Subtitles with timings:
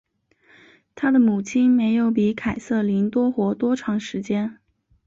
[0.95, 4.57] 她的母亲没有比凯瑟琳多活多长时间。